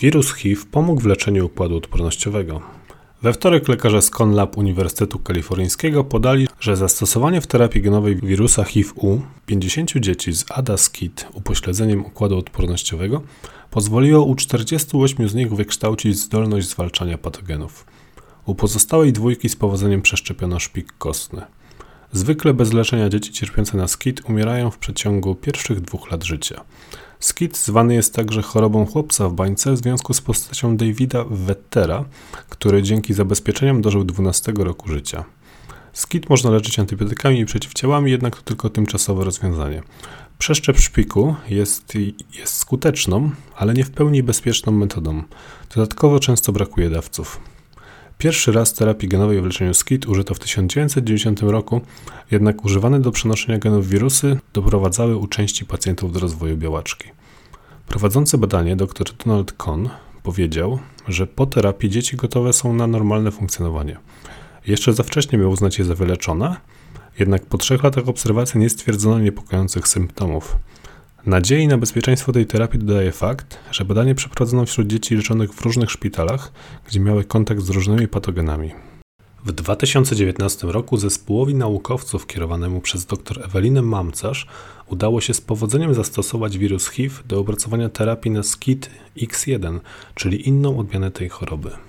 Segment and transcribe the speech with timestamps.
[0.00, 2.60] Wirus HIV pomógł w leczeniu układu odpornościowego.
[3.22, 9.20] We wtorek lekarze z ConLab Uniwersytetu Kalifornijskiego podali, że zastosowanie w terapii genowej wirusa HIV-U
[9.46, 13.22] 50 dzieci z ADA-SCID upośledzeniem układu odpornościowego
[13.70, 17.86] pozwoliło u 48 z nich wykształcić zdolność zwalczania patogenów.
[18.46, 21.42] U pozostałej dwójki z powodzeniem przeszczepiono szpik kostny.
[22.14, 26.64] Zwykle bez leczenia dzieci cierpiące na SCID umierają w przeciągu pierwszych dwóch lat życia.
[27.20, 32.04] Skit zwany jest także chorobą chłopca w bańce w związku z postacią Davida Wettera,
[32.48, 35.24] który dzięki zabezpieczeniom dożył 12 roku życia.
[35.92, 39.82] Skit można leczyć antybiotykami i przeciwciałami, jednak to tylko tymczasowe rozwiązanie.
[40.38, 41.92] Przeszczep szpiku jest,
[42.38, 45.22] jest skuteczną, ale nie w pełni bezpieczną metodą.
[45.74, 47.53] Dodatkowo często brakuje dawców.
[48.18, 51.80] Pierwszy raz terapii genowej w leczeniu SKID użyto w 1990 roku,
[52.30, 57.08] jednak używane do przenoszenia genów wirusy doprowadzały u części pacjentów do rozwoju białaczki.
[57.86, 59.88] Prowadzący badanie dr Donald Kohn
[60.22, 60.78] powiedział,
[61.08, 63.96] że po terapii dzieci gotowe są na normalne funkcjonowanie.
[64.66, 66.56] Jeszcze za wcześnie miał uznać je za wyleczone,
[67.18, 70.56] jednak po trzech latach obserwacji nie stwierdzono niepokojących symptomów.
[71.26, 75.90] Nadziei na bezpieczeństwo tej terapii dodaje fakt, że badanie przeprowadzono wśród dzieci leczonych w różnych
[75.90, 76.52] szpitalach,
[76.88, 78.70] gdzie miały kontakt z różnymi patogenami.
[79.44, 84.46] W 2019 roku zespołowi naukowców kierowanemu przez dr Ewelinę Mamcarz
[84.86, 89.80] udało się z powodzeniem zastosować wirus HIV do opracowania terapii na SKID X1,
[90.14, 91.70] czyli inną odmianę tej choroby.